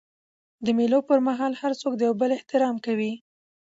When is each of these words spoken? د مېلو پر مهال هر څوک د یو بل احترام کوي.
د 0.65 0.67
مېلو 0.77 0.99
پر 1.09 1.19
مهال 1.27 1.53
هر 1.61 1.71
څوک 1.81 1.93
د 1.95 2.01
یو 2.07 2.13
بل 2.21 2.31
احترام 2.37 2.75
کوي. 2.85 3.13